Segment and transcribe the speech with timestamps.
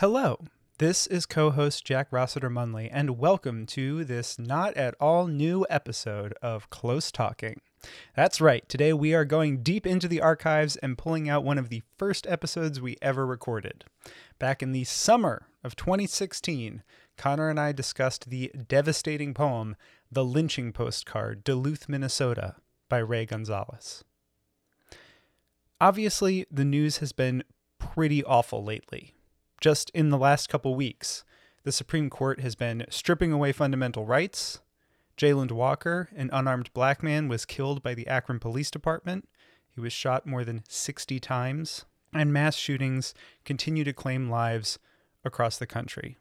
[0.00, 0.44] Hello,
[0.76, 5.64] this is co host Jack Rossiter Munley, and welcome to this not at all new
[5.70, 7.62] episode of Close Talking.
[8.14, 11.70] That's right, today we are going deep into the archives and pulling out one of
[11.70, 13.86] the first episodes we ever recorded.
[14.38, 16.82] Back in the summer of 2016,
[17.16, 19.76] Connor and I discussed the devastating poem,
[20.12, 22.56] The Lynching Postcard, Duluth, Minnesota,
[22.90, 24.04] by Ray Gonzalez.
[25.80, 27.44] Obviously, the news has been
[27.78, 29.14] pretty awful lately.
[29.60, 31.24] Just in the last couple weeks,
[31.64, 34.60] the Supreme Court has been stripping away fundamental rights.
[35.16, 39.28] Jayland Walker, an unarmed black man, was killed by the Akron Police Department.
[39.68, 41.84] He was shot more than 60 times.
[42.12, 43.14] And mass shootings
[43.44, 44.78] continue to claim lives
[45.24, 46.16] across the country.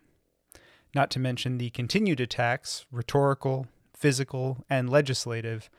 [0.94, 5.70] Not to mention the continued attacks, rhetorical, physical, and legislative,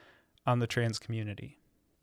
[0.46, 1.58] on the trans community.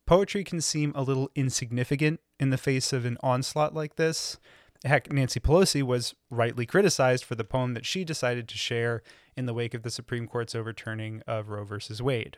[0.06, 4.38] Poetry can seem a little insignificant in the face of an onslaught like this.
[4.84, 9.02] Heck, Nancy Pelosi was rightly criticized for the poem that she decided to share
[9.36, 11.78] in the wake of the Supreme Court's overturning of Roe v.
[12.02, 12.38] Wade.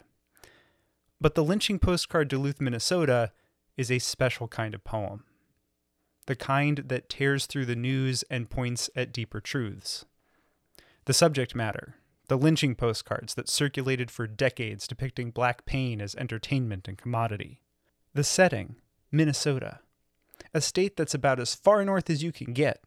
[1.19, 3.31] But the lynching postcard Duluth, Minnesota
[3.77, 5.23] is a special kind of poem.
[6.27, 10.05] The kind that tears through the news and points at deeper truths.
[11.05, 11.95] The subject matter,
[12.27, 17.61] the lynching postcards that circulated for decades depicting black pain as entertainment and commodity.
[18.13, 18.77] The setting,
[19.11, 19.79] Minnesota,
[20.53, 22.81] a state that's about as far north as you can get,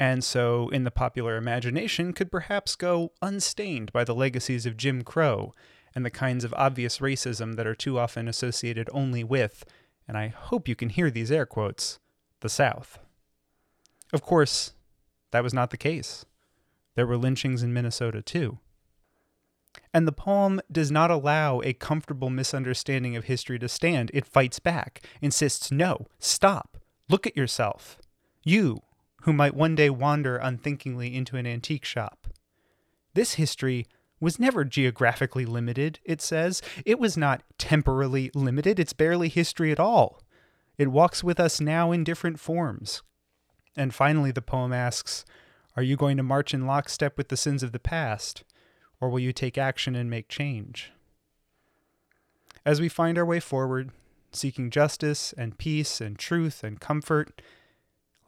[0.00, 5.02] and so, in the popular imagination, could perhaps go unstained by the legacies of Jim
[5.02, 5.54] Crow
[5.94, 9.64] and the kinds of obvious racism that are too often associated only with,
[10.06, 11.98] and I hope you can hear these air quotes,
[12.40, 13.00] the South.
[14.12, 14.74] Of course,
[15.32, 16.24] that was not the case.
[16.94, 18.58] There were lynchings in Minnesota too.
[19.92, 24.10] And the poem does not allow a comfortable misunderstanding of history to stand.
[24.14, 27.98] It fights back, insists, no, stop, look at yourself.
[28.42, 28.82] You,
[29.22, 32.28] who might one day wander unthinkingly into an antique shop.
[33.14, 33.86] This history
[34.20, 36.62] was never geographically limited, it says.
[36.84, 38.78] It was not temporally limited.
[38.78, 40.20] It's barely history at all.
[40.76, 43.02] It walks with us now in different forms.
[43.76, 45.24] And finally, the poem asks
[45.76, 48.44] Are you going to march in lockstep with the sins of the past?
[49.00, 50.90] Or will you take action and make change?
[52.66, 53.92] As we find our way forward,
[54.32, 57.40] seeking justice and peace and truth and comfort,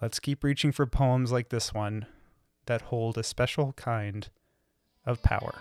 [0.00, 2.06] let's keep reaching for poems like this one
[2.66, 4.28] that hold a special kind
[5.04, 5.56] of power.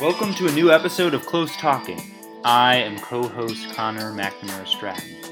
[0.00, 2.00] Welcome to a new episode of Close Talking.
[2.44, 5.27] I am co host Connor McNamara Stratton.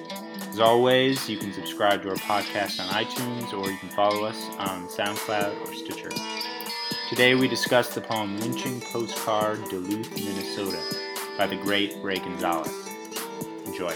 [0.56, 4.48] As always, you can subscribe to our podcast on iTunes or you can follow us
[4.56, 6.08] on SoundCloud or Stitcher.
[7.10, 10.80] Today we discuss the poem Lynching Postcard, Duluth, Minnesota
[11.36, 12.72] by the great Ray Gonzalez.
[13.66, 13.94] Enjoy.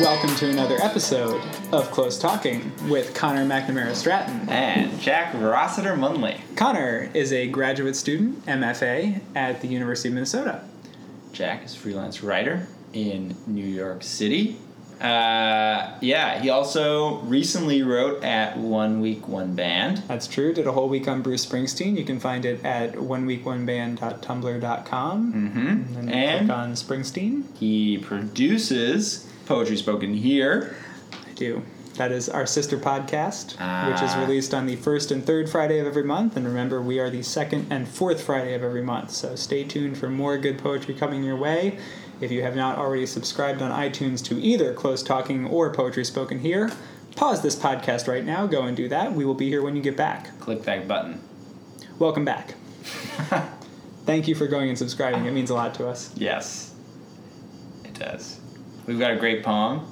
[0.00, 1.40] Welcome to another episode
[1.72, 4.48] of Close Talking with Connor McNamara Stratton.
[4.48, 6.40] And Jack Rossiter Munley.
[6.56, 10.62] Connor is a graduate student, MFA, at the University of Minnesota.
[11.32, 14.56] Jack is a freelance writer in New York City.
[15.00, 19.98] Uh, yeah, he also recently wrote at One Week One Band.
[20.08, 20.52] That's true.
[20.52, 21.96] Did a whole week on Bruce Springsteen.
[21.96, 25.32] You can find it at oneweekoneband.tumblr.com.
[25.32, 25.66] Mm-hmm.
[25.68, 27.44] And then And click on Springsteen.
[27.56, 30.76] he produces Poetry Spoken Here.
[31.10, 31.62] I do.
[31.94, 33.52] That is our sister podcast,
[33.90, 34.20] which is Ah.
[34.20, 36.36] released on the first and third Friday of every month.
[36.36, 39.10] And remember, we are the second and fourth Friday of every month.
[39.10, 41.78] So stay tuned for more good poetry coming your way.
[42.20, 46.40] If you have not already subscribed on iTunes to either Close Talking or Poetry Spoken
[46.40, 46.70] Here,
[47.16, 48.46] pause this podcast right now.
[48.46, 49.14] Go and do that.
[49.14, 50.38] We will be here when you get back.
[50.40, 51.20] Click that button.
[51.98, 52.54] Welcome back.
[54.04, 55.24] Thank you for going and subscribing.
[55.24, 56.10] It means a lot to us.
[56.16, 56.74] Yes,
[57.84, 58.37] it does.
[58.88, 59.86] We've got a great poem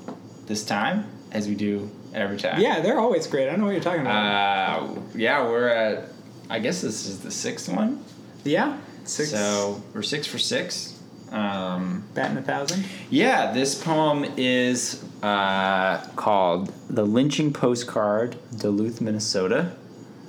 [0.46, 2.62] this time, as we do every time.
[2.62, 3.46] Yeah, they're always great.
[3.46, 4.84] I don't know what you're talking about.
[4.84, 6.04] Uh, yeah, we're at.
[6.48, 8.02] I guess this is the sixth one.
[8.42, 8.78] yeah?
[9.04, 9.30] Six.
[9.32, 10.98] So we're six for six.
[11.30, 12.86] Um, Batting a thousand.
[13.10, 19.72] yeah, this poem is uh, called "The Lynching Postcard, Duluth, Minnesota,"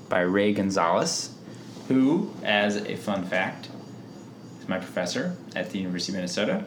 [0.09, 1.33] by Ray Gonzalez,
[1.87, 3.69] who, as a fun fact,
[4.59, 6.65] is my professor at the University of Minnesota.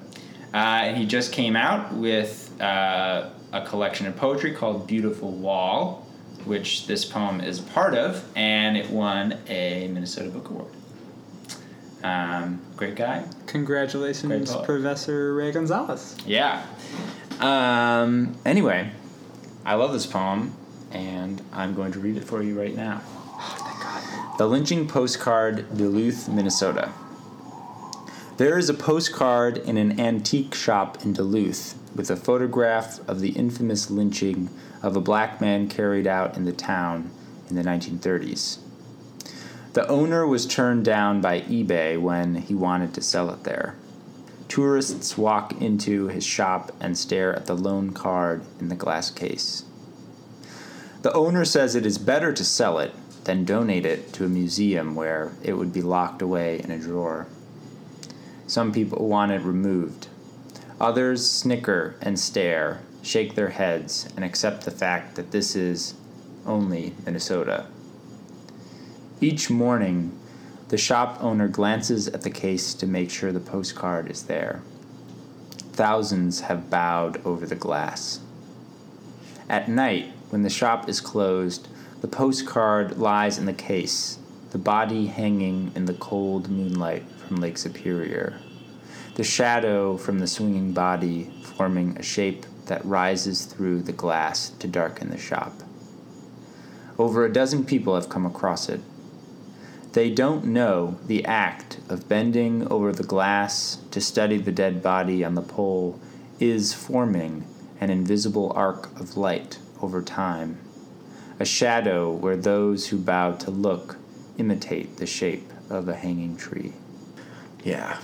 [0.53, 6.07] Uh, and he just came out with uh, a collection of poetry called Beautiful Wall,
[6.45, 10.73] which this poem is part of, and it won a Minnesota Book Award.
[12.03, 13.25] Um, great guy.
[13.47, 14.65] Congratulations, poet.
[14.65, 16.17] Professor Ray Gonzalez.
[16.27, 16.65] Yeah.
[17.39, 18.91] Um, anyway,
[19.65, 20.55] I love this poem,
[20.91, 23.03] and I'm going to read it for you right now.
[23.07, 24.39] Oh, thank God.
[24.39, 26.93] the Lynching Postcard, Duluth, Minnesota.
[28.41, 33.33] There is a postcard in an antique shop in Duluth with a photograph of the
[33.33, 34.49] infamous lynching
[34.83, 37.11] of a black man carried out in the town
[37.51, 38.57] in the 1930s.
[39.75, 43.75] The owner was turned down by eBay when he wanted to sell it there.
[44.49, 49.65] Tourists walk into his shop and stare at the lone card in the glass case.
[51.03, 52.95] The owner says it is better to sell it
[53.25, 57.27] than donate it to a museum where it would be locked away in a drawer.
[58.51, 60.09] Some people want it removed.
[60.81, 65.95] Others snicker and stare, shake their heads, and accept the fact that this is
[66.45, 67.67] only Minnesota.
[69.21, 70.19] Each morning,
[70.67, 74.63] the shop owner glances at the case to make sure the postcard is there.
[75.71, 78.19] Thousands have bowed over the glass.
[79.49, 81.69] At night, when the shop is closed,
[82.01, 84.19] the postcard lies in the case,
[84.51, 87.05] the body hanging in the cold moonlight
[87.37, 88.41] Lake Superior.
[89.15, 94.67] The shadow from the swinging body forming a shape that rises through the glass to
[94.67, 95.53] darken the shop.
[96.99, 98.81] Over a dozen people have come across it.
[99.93, 105.25] They don't know the act of bending over the glass to study the dead body
[105.25, 106.01] on the pole
[106.39, 107.45] is forming
[107.81, 110.59] an invisible arc of light over time,
[111.41, 113.97] a shadow where those who bow to look
[114.39, 116.73] imitate the shape of a hanging tree.
[117.65, 117.99] Yeah.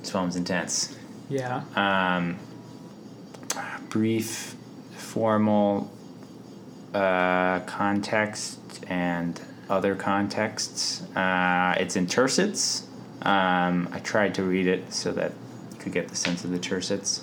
[0.00, 0.96] This poem's intense.
[1.28, 1.64] Yeah.
[1.76, 2.38] Um,
[3.88, 4.54] brief,
[4.96, 5.90] formal
[6.94, 8.58] uh, context
[8.88, 11.02] and other contexts.
[11.14, 12.84] Uh, it's in tercets.
[13.22, 15.32] Um, I tried to read it so that
[15.72, 17.22] you could get the sense of the tercets.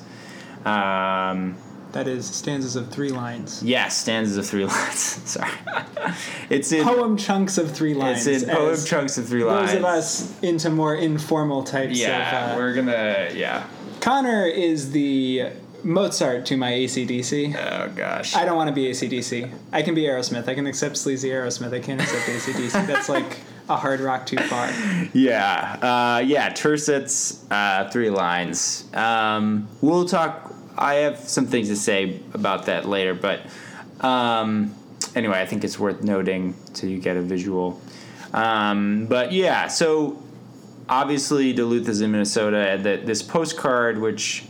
[0.65, 1.57] Um,
[1.95, 3.63] That is stanzas of three lines.
[3.63, 4.99] yeah, stanzas of three lines.
[4.99, 5.49] Sorry.
[6.49, 8.27] it's in Poem chunks of three lines.
[8.27, 9.71] it's in poem chunks of three lines.
[9.71, 12.51] Those of us into more informal types yeah, of.
[12.51, 13.65] Uh, we're gonna yeah.
[14.01, 15.51] Connor is the
[15.83, 17.55] Mozart to my ACDC.
[17.55, 18.35] Oh gosh.
[18.35, 19.49] I don't want to be ACDC.
[19.71, 20.49] I can be Aerosmith.
[20.49, 21.73] I can accept sleazy Aerosmith.
[21.73, 22.87] I can't accept ACDC.
[22.87, 23.37] That's like
[23.69, 24.69] a hard rock too far.
[25.13, 28.83] Yeah, uh, yeah, tercets, uh, three lines.
[28.93, 30.54] Um, we'll talk.
[30.77, 33.41] I have some things to say about that later, but
[34.01, 34.75] um,
[35.15, 37.79] anyway, I think it's worth noting so you get a visual.
[38.33, 40.21] Um, but yeah, so
[40.89, 44.45] obviously Duluth is in Minnesota, and that this postcard, which,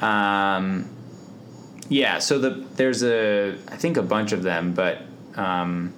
[0.00, 0.88] um,
[1.88, 5.02] yeah, so the there's a I think a bunch of them, but
[5.36, 5.94] um,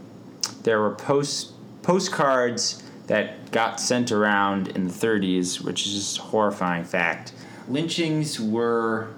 [0.62, 1.52] there were post
[1.82, 7.32] postcards that got sent around in the 30s, which is just a horrifying fact.
[7.66, 9.08] Lynchings were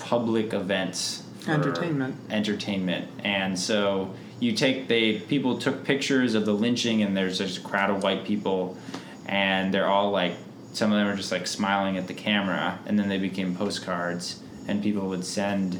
[0.00, 2.16] public events, Entertainment.
[2.30, 7.58] entertainment, and so you take they people took pictures of the lynching, and there's just
[7.58, 8.76] a crowd of white people,
[9.26, 10.34] and they're all like
[10.72, 14.42] some of them are just like smiling at the camera, and then they became postcards,
[14.68, 15.78] and people would send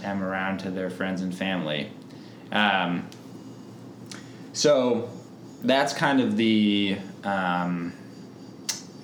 [0.00, 1.90] them around to their friends and family.
[2.50, 3.08] Um,
[4.52, 5.08] so
[5.62, 7.92] that's kind of the um,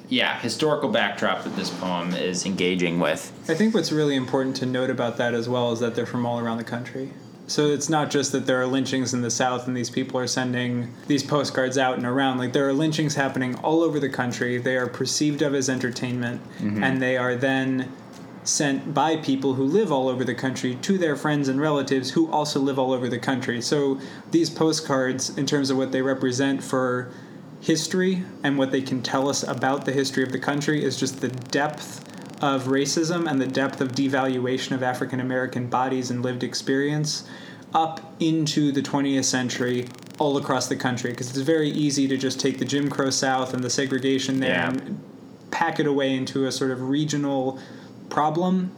[0.09, 3.33] yeah historical backdrop that this poem is engaging with.
[3.49, 6.27] I think what's really important to note about that as well is that they're from
[6.27, 7.13] all around the country.
[7.49, 10.27] So it's not just that there are lynchings in the South and these people are
[10.27, 12.37] sending these postcards out and around.
[12.37, 14.59] Like there are lynchings happening all over the country.
[14.59, 16.85] They are perceived of as entertainment, mm-hmm.
[16.85, 17.91] and they are then
[18.45, 22.31] sent by people who live all over the country to their friends and relatives who
[22.31, 23.61] also live all over the country.
[23.61, 23.99] So
[24.31, 27.11] these postcards, in terms of what they represent for
[27.61, 31.21] history and what they can tell us about the history of the country, is just
[31.21, 32.05] the depth
[32.43, 37.29] of racism and the depth of devaluation of African American bodies and lived experience
[37.75, 39.89] up into the 20th century
[40.19, 43.55] all across the country because it's very easy to just take the Jim Crow South
[43.55, 44.71] and the segregation there Yeah.
[44.71, 45.01] and
[45.51, 47.59] pack it away into a sort of regional
[48.09, 48.71] problem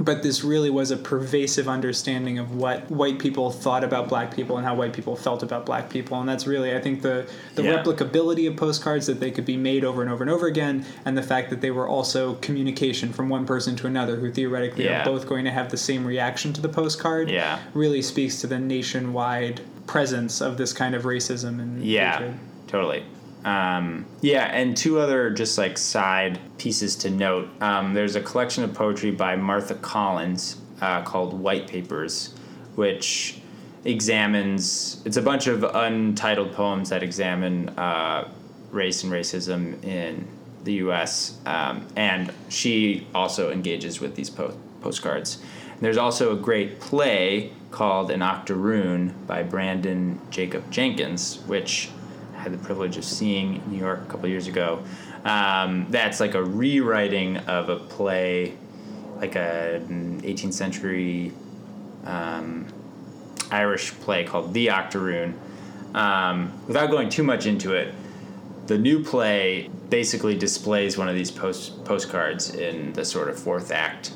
[0.00, 4.56] but this really was a pervasive understanding of what white people thought about black people
[4.56, 7.62] and how white people felt about black people and that's really i think the the
[7.62, 7.82] Yeah.
[7.82, 11.16] replicability of postcards that they could be made over and over and over again and
[11.18, 15.02] the fact that they were also communication from one person to another who theoretically Yeah.
[15.02, 17.58] are both going to have the same reaction to the postcard Yeah.
[17.74, 22.34] really speaks to the nationwide presence of this kind of racism and Yeah, hatred.
[22.68, 23.02] totally.
[23.44, 27.48] Um, yeah, and two other just like side pieces to note.
[27.62, 32.34] Um, there's a collection of poetry by Martha Collins uh, called White Papers,
[32.74, 33.40] which
[33.84, 35.02] examines.
[35.04, 38.28] It's a bunch of untitled poems that examine uh,
[38.70, 40.28] race and racism in
[40.64, 41.38] the U.S.
[41.46, 45.38] Um, and she also engages with these po- postcards.
[45.72, 51.88] And there's also a great play called An Octoroon by Brandon Jacob Jenkins, which
[52.40, 54.82] had the privilege of seeing in New York a couple years ago.
[55.24, 58.56] Um, that's like a rewriting of a play,
[59.16, 61.32] like a 18th century
[62.04, 62.66] um,
[63.50, 65.38] Irish play called The Octoroon.
[65.94, 67.94] Um, without going too much into it,
[68.66, 73.72] the new play basically displays one of these post postcards in the sort of fourth
[73.72, 74.12] act,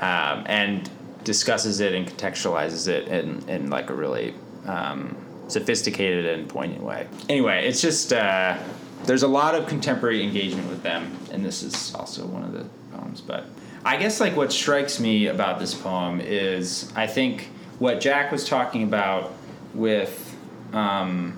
[0.00, 0.88] um, and
[1.24, 4.32] discusses it and contextualizes it in, in like a really
[4.66, 5.16] um,
[5.48, 7.06] sophisticated and poignant way.
[7.28, 8.58] Anyway, it's just uh,
[9.04, 12.64] there's a lot of contemporary engagement with them, and this is also one of the
[12.96, 13.20] poems.
[13.20, 13.44] But
[13.84, 18.48] I guess like what strikes me about this poem is I think what Jack was
[18.48, 19.32] talking about
[19.74, 20.36] with
[20.72, 21.36] um,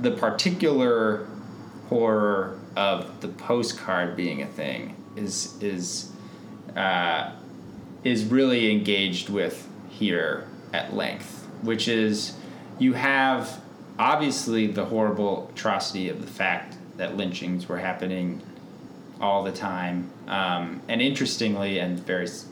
[0.00, 1.26] the particular
[1.88, 6.12] horror of the postcard being a thing is is
[6.76, 7.32] uh,
[8.04, 12.34] is really engaged with here at length, which is
[12.80, 13.60] you have
[13.98, 18.42] obviously the horrible atrocity of the fact that lynchings were happening
[19.20, 22.46] all the time, um, and interestingly and very s-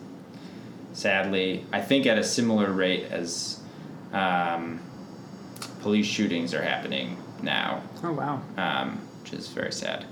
[0.92, 3.60] sadly, I think at a similar rate as
[4.12, 4.80] um,
[5.80, 8.42] police shootings are happening now Oh wow.
[8.56, 10.04] um, which is very sad.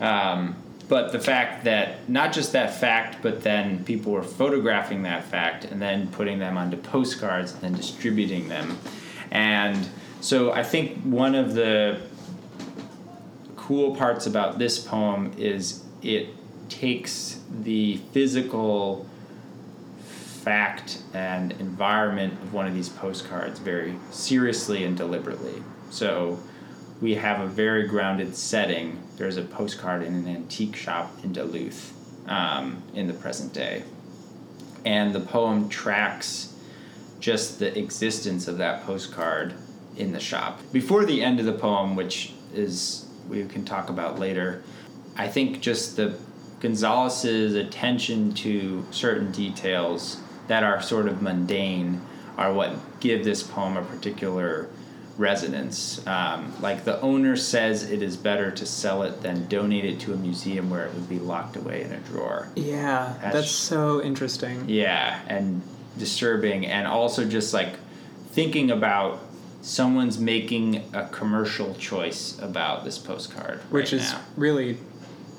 [0.00, 0.56] Um,
[0.88, 5.64] but the fact that not just that fact, but then people were photographing that fact
[5.64, 8.78] and then putting them onto postcards and then distributing them.
[9.34, 9.86] And
[10.20, 12.00] so I think one of the
[13.56, 16.28] cool parts about this poem is it
[16.68, 19.06] takes the physical
[20.44, 25.62] fact and environment of one of these postcards very seriously and deliberately.
[25.90, 26.38] So
[27.00, 29.02] we have a very grounded setting.
[29.16, 31.92] There's a postcard in an antique shop in Duluth
[32.28, 33.82] um, in the present day.
[34.84, 36.53] And the poem tracks
[37.24, 39.54] just the existence of that postcard
[39.96, 40.60] in the shop.
[40.72, 44.62] Before the end of the poem, which is we can talk about later,
[45.16, 46.18] I think just the
[46.60, 52.02] Gonzalez's attention to certain details that are sort of mundane
[52.36, 54.68] are what give this poem a particular
[55.16, 56.06] resonance.
[56.06, 60.12] Um, like the owner says it is better to sell it than donate it to
[60.12, 62.48] a museum where it would be locked away in a drawer.
[62.54, 64.64] Yeah, That's- that's so interesting.
[64.68, 65.62] Yeah, and
[65.98, 67.74] disturbing, and also just like
[68.32, 69.20] thinking about
[69.62, 74.20] someone's making a commercial choice about this postcard, Which right is now.
[74.36, 74.76] really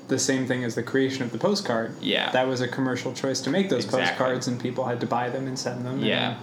[0.08, 1.94] the same thing as the creation of the postcard.
[2.00, 2.30] Yeah.
[2.30, 4.06] That was a commercial choice to make those Exactly.
[4.08, 6.00] postcards, and people had to buy them and send them.
[6.02, 6.38] yeah,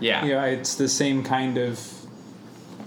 [0.00, 1.92] yeah, you know, it's the same kind of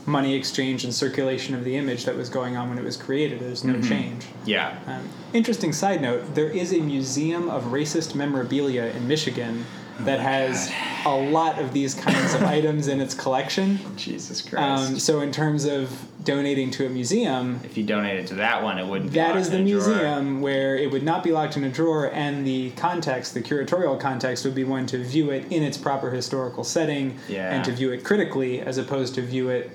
[0.06, 3.40] money exchange and circulation of the image that was going on when it was created.
[3.40, 4.26] There's no change.
[4.46, 4.80] yeah.
[4.88, 9.66] Um, interesting side note there is a museum of racist memorabilia in Michigan
[10.06, 10.72] that has
[11.06, 13.80] a lot of these kinds of items in its collection.
[13.98, 14.90] Jesus Christ!
[14.92, 15.90] Um, so, in terms of
[16.24, 19.12] donating to a museum, if you donated to that one, it wouldn't.
[19.14, 19.88] Be locked is the in a drawer.
[19.88, 24.00] museum where it would not be locked in a drawer, and the context, the curatorial
[24.00, 27.52] context, would be one to view it in its proper historical setting Yeah.
[27.54, 29.72] and to view it critically, as opposed to view it,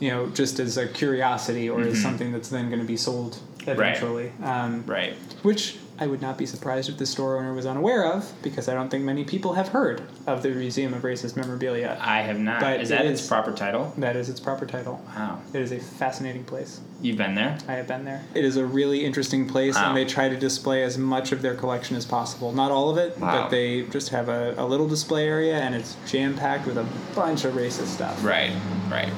[0.00, 3.38] you know, just as a curiosity or as something that's then going to be sold
[3.66, 4.32] eventually.
[4.42, 5.14] Um, Right.
[5.42, 8.74] which I would not be surprised if the store owner was unaware of, because I
[8.74, 11.96] don't think many people have heard of the Museum of Racist Memorabilia.
[12.00, 12.58] I have not.
[12.60, 13.92] But is it that its is- proper title?
[13.98, 15.00] That is its proper title.
[15.16, 15.38] Wow.
[15.54, 16.80] It is a fascinating place.
[17.00, 17.56] You've been there?
[17.68, 18.20] I have been there.
[18.34, 19.88] It is a really interesting place, Wow.
[19.90, 22.50] and they try to display as much of their collection as possible.
[22.50, 23.42] Not all of it, Wow.
[23.42, 26.86] but they just have a, a little display area, and it's jam packed with a
[27.14, 28.24] bunch of racist stuff.
[28.24, 28.50] Right,
[28.90, 29.12] right,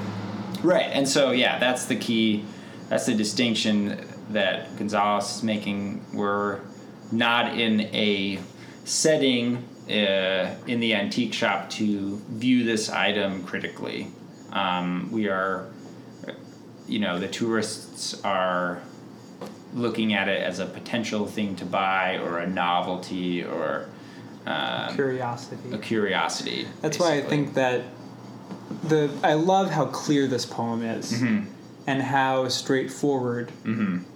[0.62, 0.90] right.
[0.92, 2.44] And so, yeah, that's the key.
[2.90, 6.02] That's the distinction that Gonzalez is making.
[6.12, 6.60] We're
[7.12, 8.38] not in a
[8.84, 14.08] setting uh, in the antique shop to view this item critically.
[14.52, 15.66] Um, we are,
[16.88, 18.80] you know, the tourists are
[19.74, 23.88] looking at it as a potential thing to buy or a novelty or
[24.46, 25.72] um, Curiosity.
[25.72, 26.68] a curiosity.
[26.82, 27.82] That's why I think that
[28.84, 31.50] the I love how clear this poem is, Mm-hmm.
[31.86, 33.50] and how straightforward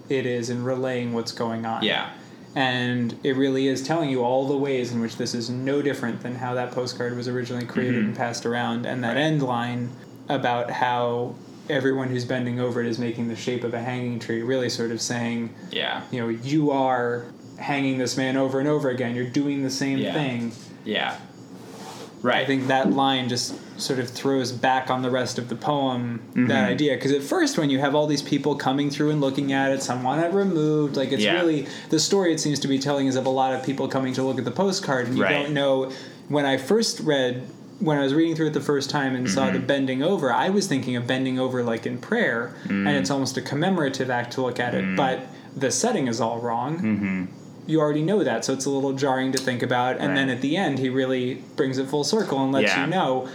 [0.07, 1.83] it is in relaying what's going on.
[1.83, 2.09] Yeah.
[2.55, 6.21] And it really is telling you all the ways in which this is no different
[6.21, 9.17] than how that postcard was originally created and passed around and that Mm-hmm.
[9.17, 9.23] Right.
[9.25, 9.89] end line
[10.29, 11.35] about how
[11.69, 14.89] everyone who's bending over it is making the shape of a hanging tree really sort
[14.91, 16.01] of saying Yeah.
[16.11, 17.25] you know you are
[17.59, 20.13] hanging this man over and over again you're doing the same Yeah.
[20.13, 20.51] thing
[20.85, 21.17] Yeah.
[22.23, 22.37] Right.
[22.41, 26.19] i think that line just sort of throws back on the rest of the poem
[26.29, 26.47] Mm-hmm.
[26.47, 29.51] that idea because at first when you have all these people coming through and looking
[29.53, 31.33] at it some want it removed like it's Yeah.
[31.33, 34.13] really the story it seems to be telling is of a lot of people coming
[34.13, 35.43] to look at the postcard and you Right.
[35.43, 35.91] don't know
[36.27, 37.43] when i first read
[37.79, 39.53] when I was reading through it the first time and saw Mm-hmm.
[39.53, 42.85] the bending over, I was thinking of bending over like in prayer, Mm.
[42.85, 44.97] and it's almost a commemorative act to look at it.
[44.97, 45.21] But
[45.55, 46.75] the setting is all wrong.
[46.77, 47.25] Mm-hmm.
[47.67, 49.95] You already know that, so it's a little jarring to think about.
[49.97, 52.83] And then at the end, he really brings it full circle and lets Yeah.
[52.83, 53.29] you know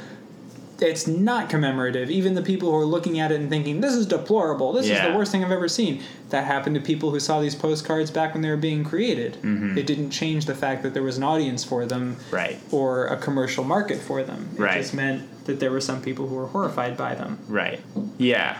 [0.85, 2.11] it's not commemorative.
[2.11, 5.01] Even the people who are looking at it and thinking this is deplorable, this is
[5.01, 6.03] the worst thing I've ever seen.
[6.31, 9.35] That happened to people who saw these postcards back when they were being created.
[9.35, 9.79] Mm-hmm.
[9.79, 12.59] It didn't change the fact that there was an audience for them Right.
[12.71, 14.49] or a commercial market for them.
[14.55, 14.79] It Right.
[14.81, 17.39] just meant that there were some people who were horrified by them.
[17.49, 17.81] Right.
[18.19, 18.59] Yeah.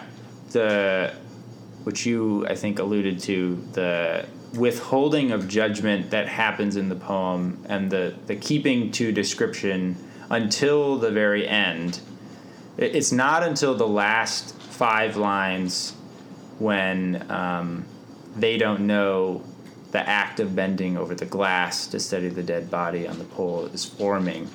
[0.53, 1.13] The
[1.85, 7.59] which you I think alluded to the withholding of judgment that happens in the poem
[7.69, 9.97] and the the keeping to description
[10.31, 12.01] until the very end.
[12.77, 15.93] It- It's not until the last five lines
[16.59, 17.85] when um,
[18.37, 19.43] they don't know
[19.93, 23.67] the act of bending over the glass to study the dead body on the pole
[23.67, 24.49] is forming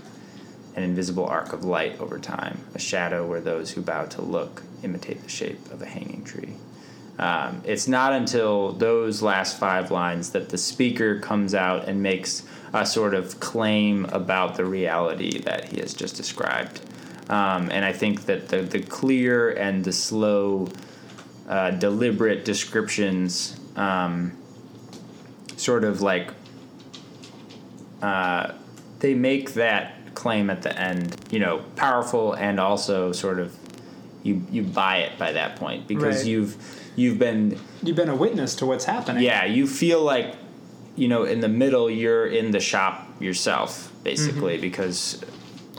[0.75, 4.63] an invisible arc of light over time, a shadow where those who bow to look
[4.83, 6.53] imitate the shape of a hanging tree.
[7.17, 12.43] Um, it's not until those last five lines that the speaker comes out and makes
[12.73, 16.79] a sort of claim about the reality that he has just described.
[17.29, 20.67] Um, and I think that the, the clear and the slow,
[21.47, 24.31] uh, deliberate descriptions um,
[25.55, 26.31] sort of like
[28.01, 28.53] uh,
[28.99, 33.55] they make that claim at the end, you know, powerful and also sort of
[34.23, 36.25] you you buy it by that point because Right.
[36.25, 36.57] you've
[36.97, 39.23] you've been You've been a witness to what's happening.
[39.23, 40.35] yeah you feel like
[40.97, 45.21] you know in the middle you're in the shop yourself basically because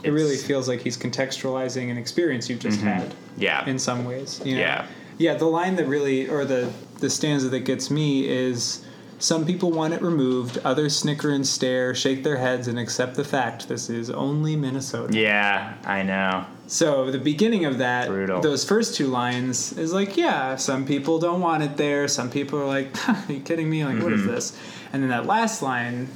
[0.03, 4.41] It really feels like he's contextualizing an experience you've just had yeah in some ways.
[4.43, 4.61] You know?
[4.61, 4.87] Yeah.
[5.17, 8.83] Yeah, the line that really, or the, the stanza that gets me is
[9.19, 13.23] some people want it removed, others snicker and stare, shake their heads, and accept the
[13.23, 15.15] fact this is only Minnesota.
[15.15, 18.41] yeah I know So the beginning of that, Brutal.
[18.41, 22.07] those first two lines is like, yeah, some people don't want it there.
[22.07, 23.85] Some people are like, are you kidding me?
[23.85, 24.31] Like, what is Mm-hmm.
[24.31, 24.57] this?
[24.91, 26.07] And then that last line,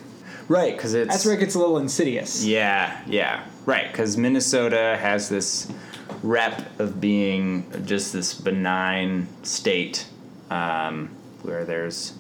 [0.47, 2.43] right because it's that's where it gets a little insidious.
[2.45, 3.91] Yeah, yeah, right.
[3.91, 5.71] Because Minnesota has this
[6.23, 10.07] rep of being just this benign state
[10.49, 11.09] um,
[11.43, 12.13] where there's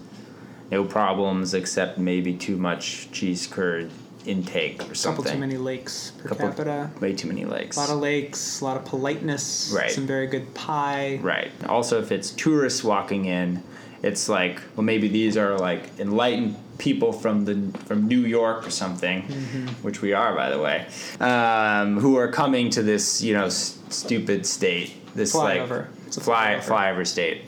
[0.71, 3.89] no problems except maybe too much cheese curd
[4.25, 5.23] intake or something.
[5.23, 6.89] couple too many lakes per Couple- capita.
[6.99, 7.77] Way too many lakes.
[7.77, 9.91] A lot of lakes, a lot of politeness, Right.
[9.91, 11.19] some very good pie.
[11.21, 11.51] Right.
[11.69, 13.61] Also, if it's tourists walking in,
[14.01, 18.69] it's like, well, maybe these are like enlightened people from the from New York or
[18.69, 19.21] something,
[19.81, 20.85] which we are, by the way,
[21.19, 24.93] um, who are coming to this, you know, s- stupid state.
[25.15, 25.69] This Flyover.
[25.69, 26.67] like It's a fly flyover.
[26.67, 27.41] flyover state.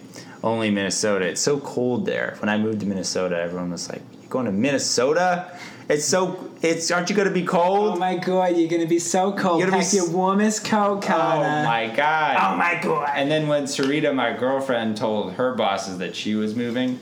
[0.44, 1.26] Only Minnesota.
[1.26, 2.36] It's so cold there.
[2.40, 5.58] When I moved to Minnesota, everyone was like, "You going to Minnesota?
[5.90, 6.50] It's so.
[6.62, 7.96] It's aren't you going to be cold?
[7.96, 9.60] Oh my god, you're gonna be so cold.
[9.60, 12.38] You're gonna be Pack your warmest coat, Oh my god!
[12.40, 13.10] Oh my god.
[13.16, 17.00] And then when Sarita, my girlfriend, told her bosses that she was moving,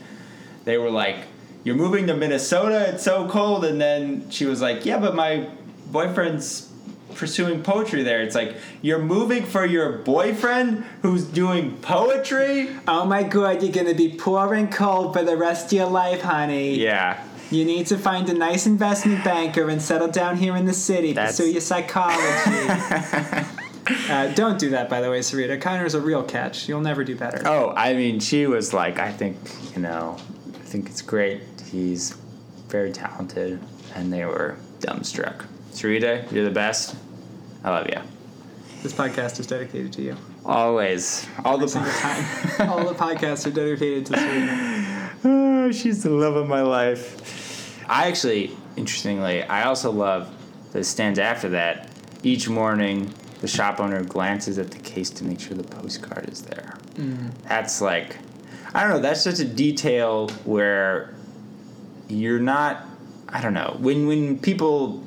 [0.66, 1.18] they were like,
[1.66, 2.86] "You're moving to Minnesota?
[2.94, 5.50] It's so cold." And then she was like, "Yeah, but my
[5.92, 6.70] boyfriend's
[7.16, 12.70] pursuing poetry there." It's like you're moving for your boyfriend who's doing poetry.
[12.88, 16.22] Oh my god, you're gonna be poor and cold for the rest of your life,
[16.22, 16.76] honey.
[16.76, 17.18] Yeah,
[17.52, 21.14] You need to find a nice investment banker and settle down here in the city.
[21.14, 22.68] That's- Pursue your psychology.
[24.10, 25.60] uh, don't do that, by the way, Sarita.
[25.62, 26.68] Connor's a real catch.
[26.68, 27.42] You'll never do better.
[27.48, 29.38] Oh, I mean, she was like, I think,
[29.76, 30.18] you know,
[30.56, 31.42] I think it's great.
[31.66, 32.16] He's
[32.68, 33.60] very talented.
[33.96, 35.46] And they were dumbstruck.
[35.72, 36.96] Sarita, you're the best.
[37.64, 38.00] I love you.
[38.84, 40.18] This podcast is dedicated to you.
[40.46, 41.28] Always.
[41.44, 42.70] All the Single time.
[42.70, 45.10] All the podcasts are dedicated to Sarita.
[45.24, 47.84] Oh, she's the love of my life.
[47.90, 50.32] I actually, interestingly, I also love
[50.72, 51.90] the stands after that.
[52.22, 56.44] Each morning, the shop owner glances at the case to make sure the postcard is
[56.44, 56.78] there.
[56.96, 57.32] Mm.
[57.48, 58.18] That's like,
[58.74, 61.15] I don't know, that's such a detail where
[62.08, 62.86] you're not,
[63.30, 65.04] I don't know, when, when people,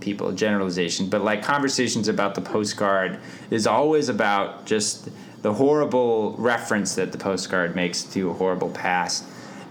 [0.00, 3.18] people, generalization, but like conversations about the postcard
[3.50, 5.08] is always about just
[5.42, 9.24] the horrible reference that the postcard makes to a horrible past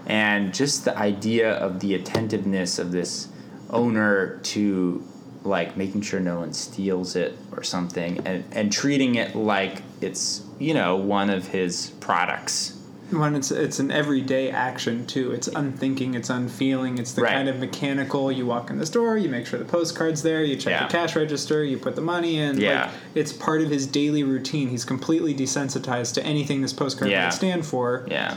[0.06, 3.28] and just the idea of the attentiveness of this
[3.70, 5.04] owner to
[5.42, 10.42] like making sure no one steals it or something and, and treating it like it's
[10.58, 12.75] you know one of his products
[13.10, 15.30] When it's it's an everyday action too.
[15.30, 17.32] It's unthinking, it's unfeeling, it's the Right.
[17.34, 18.32] kind of mechanical.
[18.32, 20.86] You walk in the store, you make sure the postcard's there, you check Yeah.
[20.86, 22.58] the cash register, you put the money in.
[22.60, 22.86] Yeah.
[22.86, 24.68] Like, it's part of his daily routine.
[24.70, 27.26] He's completely desensitized to anything this postcard Yeah.
[27.26, 28.04] would stand for.
[28.10, 28.36] yeah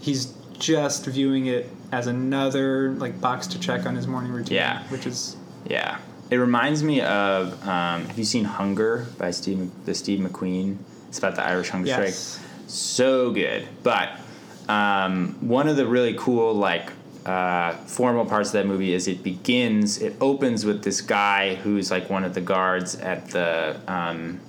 [0.00, 4.56] He's just viewing it as another like box to check on his morning routine.
[4.56, 4.82] Yeah.
[4.88, 5.36] Which is
[5.68, 5.98] yeah
[6.30, 10.76] It reminds me of um, Have you seen Hunger by Steve the Steve McQueen?
[11.08, 12.16] It's about the Irish hunger Yes.
[12.16, 12.44] strike.
[12.68, 14.20] So good, but
[14.68, 16.92] um, one of the really cool like
[17.24, 20.02] uh, formal parts of that movie is it begins.
[20.02, 24.40] It opens with this guy who's like one of the guards at the um,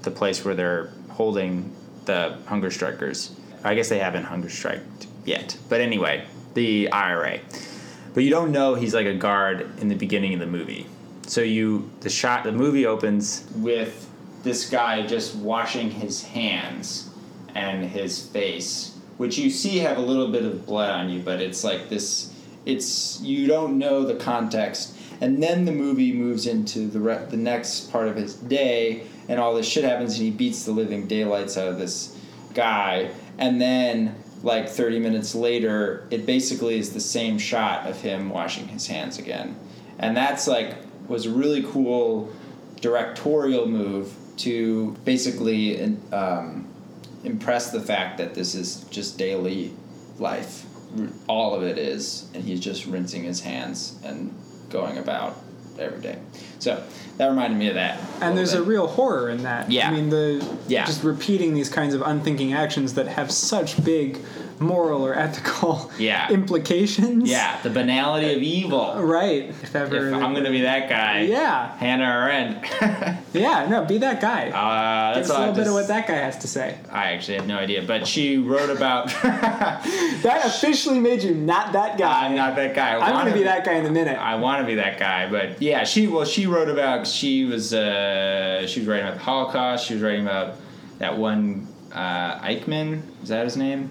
[0.00, 1.70] the place where they're holding
[2.06, 3.34] the hunger strikers.
[3.62, 7.40] I guess they haven't hunger striked yet, but anyway, the IRA.
[8.14, 10.86] But you don't know he's like a guard in the beginning of the movie.
[11.26, 14.08] So you the shot the movie opens with
[14.42, 17.07] this guy just washing his hands
[17.54, 21.40] and his face, which you see have a little bit of blood on you, but
[21.40, 22.32] it's like this
[22.66, 24.94] it's you don't know the context.
[25.20, 29.38] And then the movie moves into the re- the next part of his day and
[29.38, 32.16] all this shit happens and he beats the living daylights out of this
[32.54, 38.30] guy and then like 30 minutes later it basically is the same shot of him
[38.30, 39.56] washing his hands again
[39.98, 40.76] and that's like
[41.08, 42.32] was a really cool
[42.80, 45.82] directorial move to basically
[46.12, 46.67] um,
[47.24, 49.72] impress the fact that this is just daily
[50.18, 50.64] life
[51.26, 54.34] all of it is and he's just rinsing his hands and
[54.70, 55.36] going about
[55.78, 56.18] every day
[56.58, 56.82] so
[57.18, 59.70] that reminded me of that And there's a real horror in that.
[59.70, 59.88] Yeah.
[59.88, 60.84] I mean, the Yeah.
[60.86, 64.18] just repeating these kinds of unthinking actions that have such big
[64.60, 66.30] moral or ethical Yeah.
[66.30, 67.28] implications.
[67.28, 69.50] yeah the banality of evil Right.
[69.50, 70.08] If ever.
[70.08, 71.76] if i'm gonna be that guy Yeah.
[71.76, 72.64] hannah arendt
[73.34, 73.66] Yeah.
[73.68, 73.84] No.
[73.84, 74.48] Be that guy.
[74.50, 76.78] uh, Give that's us a little bit to of what that guy has to say.
[76.90, 79.08] I actually have no idea, but she wrote about.
[80.22, 82.26] That officially made you not that guy.
[82.26, 82.90] I'm not that guy.
[82.90, 84.18] I I'm wanna gonna be that guy in a minute.
[84.18, 87.06] I want to be that guy, but yeah, she well, she wrote about.
[87.06, 89.86] She was uh, she was writing about the Holocaust.
[89.86, 90.56] She was writing about
[90.98, 93.02] that one uh, Eichmann.
[93.22, 93.90] Is that his name?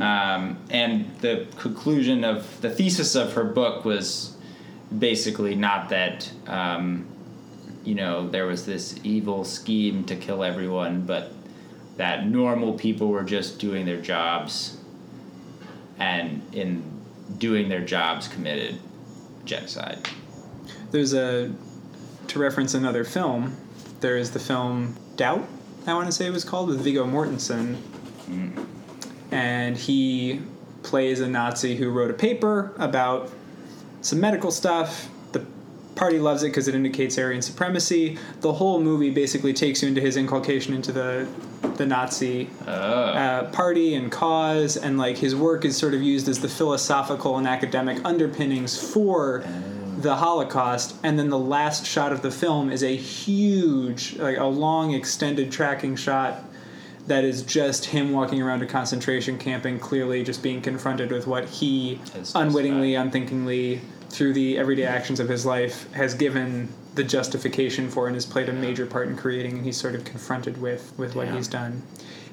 [0.00, 4.36] Um, and the conclusion of the thesis of her book was
[4.96, 6.30] basically not that.
[6.46, 7.06] Um,
[7.84, 11.32] you know, there was this evil scheme to kill everyone, but
[11.96, 14.76] that normal people were just doing their jobs
[15.98, 16.82] and in
[17.38, 18.78] doing their jobs committed
[19.44, 19.98] genocide.
[20.90, 21.52] There's a
[22.28, 23.56] to reference another film.
[24.00, 25.48] There is the film Doubt.
[25.86, 27.76] I want to say it was called with Viggo Mortensen,
[29.30, 30.40] and he
[30.82, 33.30] plays a Nazi who wrote a paper about
[34.02, 35.08] some medical stuff.
[35.32, 35.44] The
[35.94, 38.18] party loves it because it indicates Aryan supremacy.
[38.40, 41.26] The whole movie basically takes you into his inculcation into the
[41.76, 42.72] the Nazi Oh.
[42.72, 47.36] uh, party and cause, and like his work is sort of used as the philosophical
[47.38, 49.44] and academic underpinnings for
[49.96, 50.94] the Holocaust.
[51.02, 55.50] And then the last shot of the film is a huge, like a long extended
[55.50, 56.42] tracking shot
[57.06, 61.26] that is just him walking around a concentration camp and clearly just being confronted with
[61.26, 67.04] what he Has unwittingly, unthinkingly, through the everyday actions of his life, has given the
[67.04, 70.60] justification for and has played a major part in creating, and he's sort of confronted
[70.60, 71.36] with with what Yeah.
[71.36, 71.82] he's done.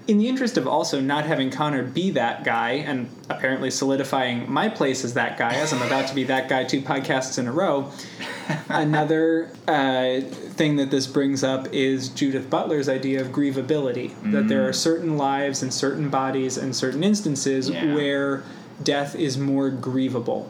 [0.06, 4.68] In the interest of also not having Connor be that guy and apparently solidifying my
[4.68, 7.54] place as that guy, as I'm about to be that guy two podcasts in a
[7.54, 7.90] row,
[8.70, 14.14] another uh, thing that this brings up is Judith Butler's idea of grievability.
[14.32, 17.94] That there are certain lives and certain bodies and certain instances Yeah.
[17.96, 18.44] where
[18.84, 20.48] death is more grievable.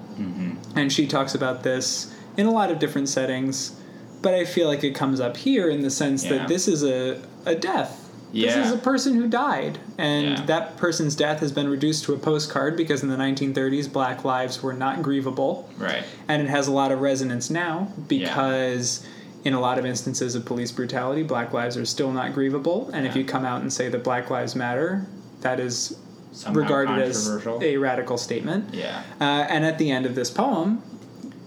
[0.76, 3.76] And she talks about this in a lot of different settings,
[4.24, 6.38] but I feel like it comes up here in the sense Yeah.
[6.39, 8.03] that this is a, a death.
[8.34, 10.46] This is a person who died, and Yeah.
[10.48, 14.63] that person's death has been reduced to a postcard because in the 1930s, black lives
[14.63, 16.04] were not grievable Right.
[16.28, 19.04] and it has a lot of resonance now because
[19.46, 23.06] in a lot of instances of police brutality black lives are still not grievable and
[23.06, 25.06] if you come out and say that black lives matter
[25.41, 25.98] that is
[26.32, 29.02] Somehow regarded as a radical statement Yeah.
[29.19, 30.82] uh, and at the end of this poem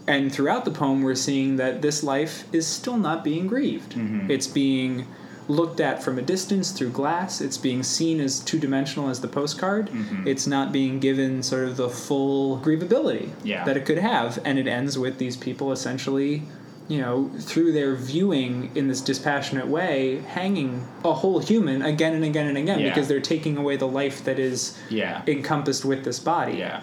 [0.06, 4.30] and throughout the poem we're seeing that this life is still not being grieved Mm-hmm.
[4.30, 5.06] it's being
[5.48, 9.88] looked at from a distance through glass it's being seen as two-dimensional as the postcard
[9.90, 10.26] Mm-hmm.
[10.26, 13.64] it's not being given sort of the full grievability Yeah.
[13.64, 16.42] that it could have and it ends with these people essentially
[16.88, 22.24] you know through their viewing in this dispassionate way hanging a whole human again and
[22.24, 22.88] again and again Yeah.
[22.88, 25.22] because they're taking away the life that is Yeah.
[25.26, 26.80] encompassed with this body Yeah.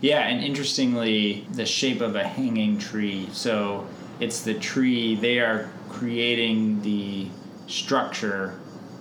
[0.00, 3.28] Yeah, and interestingly, the shape of a hanging tree.
[3.32, 3.86] So
[4.18, 7.28] it's the tree, they are creating the
[7.66, 8.58] structure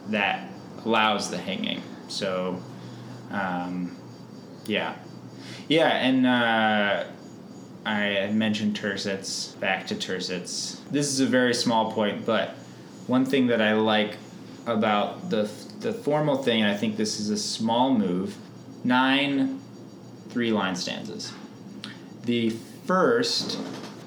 [0.10, 0.50] that
[0.86, 1.82] allows the hanging.
[2.08, 2.62] So,
[3.32, 3.96] um,
[4.66, 4.96] yeah.
[5.68, 7.06] Yeah, and uh,
[7.86, 10.80] I mentioned Tercets, back to Tercets.
[10.90, 12.50] This is a very small point, but
[13.08, 14.18] one thing that I like
[14.66, 18.36] about the, the formal thing, and I think this is a small move,
[18.84, 19.62] nine
[20.30, 21.34] three line stanzas.
[22.24, 22.52] The
[22.86, 23.60] first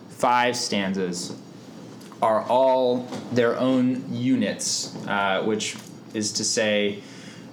[0.08, 1.36] five stanzas
[2.24, 5.76] are all their own units, uh, which
[6.14, 7.02] is to say,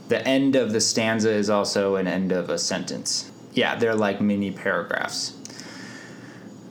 [0.07, 3.29] the end of the stanza is also an end of a sentence.
[3.53, 5.36] Yeah, they're like mini paragraphs.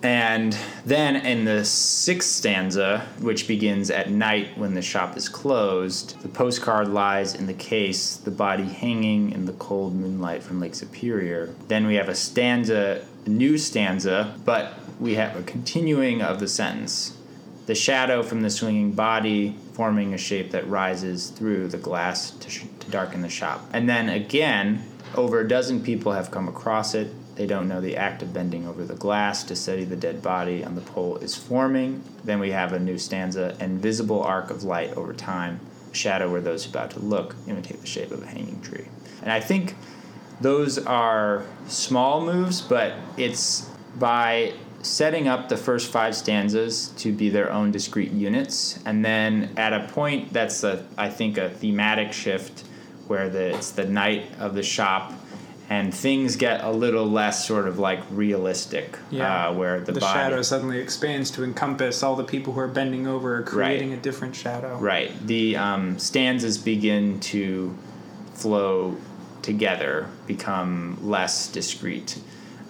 [0.03, 6.19] And then in the sixth stanza, which begins at night when the shop is closed,
[6.23, 10.75] the postcard lies in the case, the body hanging in the cold moonlight from Lake
[10.75, 11.55] Superior.
[11.69, 16.49] Then we have a stanza, a new stanza, but we have a continuing of the
[16.49, 17.15] sentence.
[17.71, 22.51] The shadow from the swinging body forming a shape that rises through the glass to,
[22.51, 23.65] sh- to darken the shop.
[23.73, 27.97] And then again, over a dozen people have come across it they don't know the
[27.97, 31.37] act of bending over the glass to study the dead body on the pole is
[31.37, 32.03] forming.
[32.25, 35.61] Then we have a new stanza invisible arc of light over time,
[35.93, 38.87] shadow where those about to look imitate the shape of a hanging tree.
[39.23, 39.77] And I think
[40.41, 47.29] those are small moves, but it's by setting up the first five stanzas to be
[47.29, 52.13] their own discrete units, and then at a point that's a, I think a thematic
[52.13, 52.65] shift
[53.07, 55.13] where the, it's the night of the shop
[55.69, 58.99] and things get a little less sort of like realistic.
[59.11, 59.49] Yeah.
[59.49, 62.69] Uh, where the, the body, shadow suddenly expands to encompass all the people who are
[62.69, 63.99] bending over, creating Right.
[63.99, 64.77] a different shadow.
[64.79, 65.13] Right.
[65.27, 67.77] The um, stanzas begin to
[68.35, 68.97] flow
[69.43, 72.19] together, become less discrete.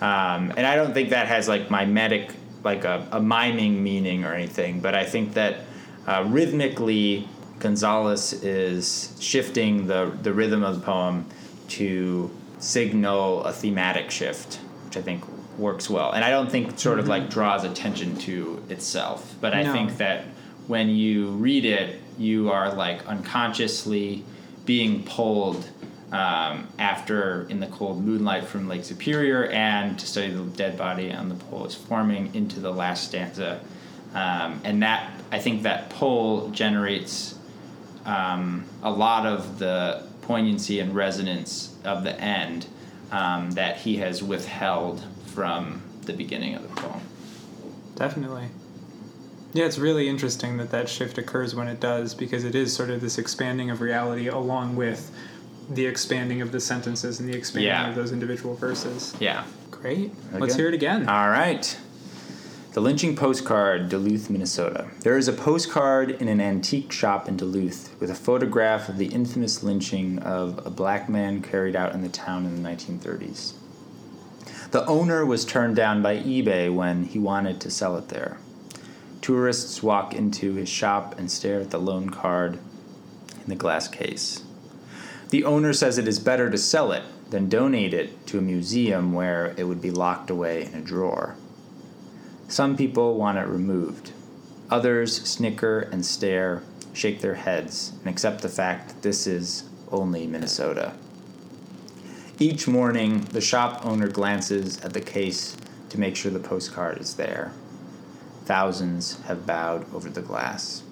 [0.00, 2.32] Um, and I don't think that has like mimetic,
[2.64, 5.60] like a, a miming meaning or anything, but I think that
[6.06, 11.26] uh, rhythmically, Gonzalez is shifting the, the rhythm of the poem
[11.68, 15.22] to signal a thematic shift, which I think
[15.58, 16.12] works well.
[16.12, 19.72] And I don't think sort of like draws attention to itself, but I No.
[19.72, 20.24] think that
[20.66, 24.24] when you read it, you are like unconsciously
[24.64, 25.68] being pulled
[26.12, 31.12] um, after in the cold moonlight from Lake Superior and to study the dead body
[31.12, 33.60] on the pole is forming into the last stanza.
[34.12, 37.38] Um, and that, I think that pole generates
[38.04, 42.66] um, a lot of the poignancy and resonance of the end
[43.12, 47.00] um, that he has withheld from the beginning of the poem.
[47.94, 48.48] Definitely.
[49.52, 52.90] Yeah, it's really interesting that that shift occurs when it does because it is sort
[52.90, 55.10] of this expanding of reality along with
[55.70, 57.88] the expanding of the sentences and the expanding Yeah.
[57.88, 59.14] of those individual verses.
[59.20, 59.44] Yeah.
[59.70, 60.12] Great.
[60.33, 61.09] Let's hear it again.
[61.09, 61.76] All right.
[62.72, 64.88] The lynching postcard, Duluth, Minnesota.
[65.00, 69.06] There is a postcard in an antique shop in Duluth with a photograph of the
[69.06, 73.54] infamous lynching of a black man carried out in the town in the 1930s.
[74.70, 78.38] The owner was turned down by eBay when he wanted to sell it there.
[79.20, 82.54] Tourists walk into his shop and stare at the lone card
[83.42, 84.42] in the glass case.
[85.30, 89.12] The owner says it is better to sell it than donate it to a museum
[89.12, 91.36] where it would be locked away in a drawer.
[92.48, 94.10] Some people want it removed.
[94.70, 96.62] Others snicker and stare,
[96.92, 100.94] shake their heads, and accept the fact that this is only Minnesota.
[102.40, 105.56] Each morning, the shop owner glances at the case
[105.90, 107.52] to make sure the postcard is there.
[108.46, 110.82] Thousands have bowed over the glass.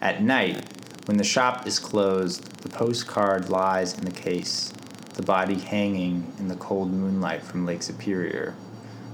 [0.00, 4.72] At night, when the shop is closed, the postcard lies in the case,
[5.14, 8.54] the body hanging in the cold moonlight from Lake Superior,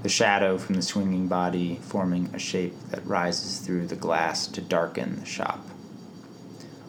[0.03, 4.61] the shadow from the swinging body forming a shape that rises through the glass to
[4.61, 5.65] darken the shop.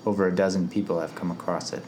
[0.05, 1.83] Over a dozen people have come across it.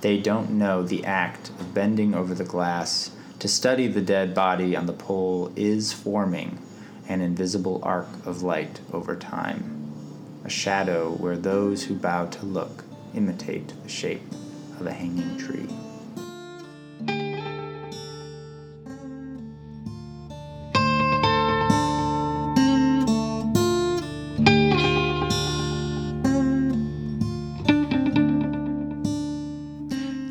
[0.00, 4.74] They don't know the act of bending over the glass to study the dead body
[4.76, 6.58] on the pole is forming
[7.08, 9.79] an invisible arc of light over time
[10.44, 14.22] a shadow where those who bow to look imitate the shape
[14.78, 15.68] of a hanging tree.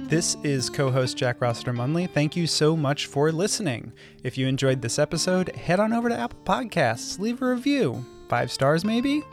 [0.09, 2.09] This is co host Jack Rossiter Munley.
[2.09, 3.93] Thank you so much for listening.
[4.23, 8.03] If you enjoyed this episode, head on over to Apple Podcasts, leave a review.
[8.27, 9.23] Five stars, maybe?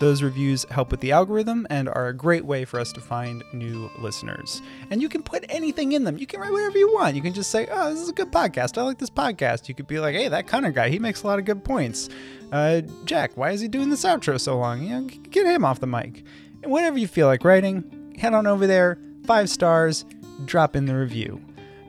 [0.00, 3.44] Those reviews help with the algorithm and are a great way for us to find
[3.52, 4.60] new listeners.
[4.90, 6.18] And you can put anything in them.
[6.18, 7.14] You can write whatever you want.
[7.16, 8.76] You can just say, oh, this is a good podcast.
[8.76, 9.68] I like this podcast.
[9.68, 12.08] You could be like, hey, that Connor guy, he makes a lot of good points.
[12.52, 14.82] Uh, Jack, why is he doing this outro so long?
[14.82, 16.24] You know, get him off the mic.
[16.62, 20.04] And whatever you feel like writing, head on over there, five stars,
[20.44, 21.40] drop in the review.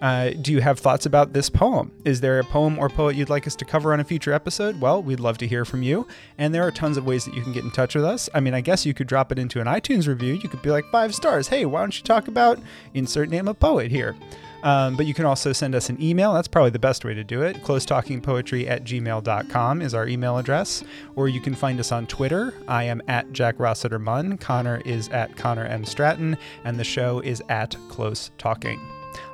[0.05, 1.91] Uh, do you have thoughts about this poem?
[2.05, 4.79] Is there a poem or poet you'd like us to cover on a future episode?
[4.79, 6.07] Well, we'd love to hear from you.
[6.37, 8.29] And there are tons of ways that you can get in touch with us.
[8.31, 10.35] I mean, I guess you could drop it into an iTunes review.
[10.35, 11.47] You could be like, five stars.
[11.47, 12.59] Hey, why don't you talk about
[12.93, 14.15] insert name of poet here?
[14.61, 16.35] Um, but you can also send us an email.
[16.35, 17.63] That's probably the best way to do it.
[17.63, 20.83] Closetalkingpoetry at gmail.com is our email address.
[21.15, 22.53] Or you can find us on Twitter.
[22.67, 24.37] I am at Jack Rossiter Munn.
[24.37, 25.83] Connor is at Connor M.
[25.83, 26.37] Stratton.
[26.63, 28.79] And the show is at Close Talking.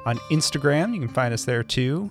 [0.05, 2.09] On Instagram, you can find us there too.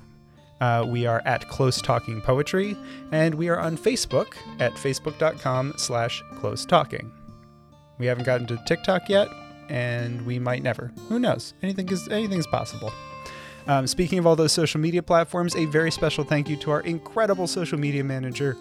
[0.60, 2.76] Uh, we are at Close Talking Poetry,
[3.12, 7.10] and we are on Facebook at facebook.com slash close talking.
[7.98, 9.28] We haven't gotten to TikTok yet,
[9.68, 10.92] and we might never.
[11.08, 11.54] Who knows?
[11.62, 12.92] Anything is anything's possible.
[13.66, 16.80] Um, speaking of all those social media platforms, a very special thank you to our
[16.80, 18.56] incredible social media manager,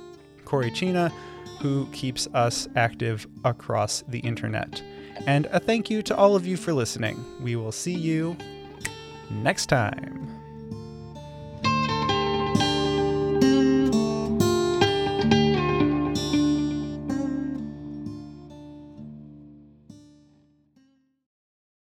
[0.45, 1.11] Corey China,
[1.59, 4.81] who keeps us active across the internet.
[5.27, 7.23] And a thank you to all of you for listening.
[7.41, 8.37] We will see you
[9.29, 10.38] next time.